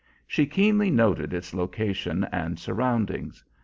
She 0.25 0.47
keenly 0.47 0.89
noted 0.89 1.31
its 1.31 1.53
location 1.53 2.23
and 2.31 2.57
surroundings. 2.57 3.45